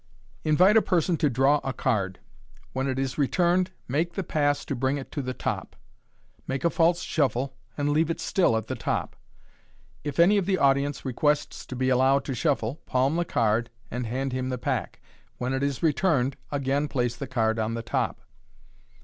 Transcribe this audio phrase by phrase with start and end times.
[0.51, 2.17] —Invite a person to draw a card.
[2.73, 5.75] When it is returnea, make the pass to bring it to the top.
[6.47, 9.15] Make a false shuffle, and leave it still at the top.
[10.03, 13.69] If any of the audi ence requests to be allowed to shuffle, palm the card,
[13.91, 15.01] and hand hwn the pack.
[15.37, 18.21] When it is returned, again place the card on the top.